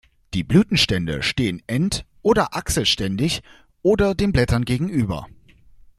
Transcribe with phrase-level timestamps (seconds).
[0.33, 3.43] Die Blütenstände stehen end- oder achselständig
[3.83, 5.27] oder den Blättern gegenüber.